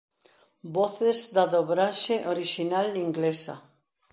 [0.75, 3.55] Voces da dobraxe orixinal inglesa.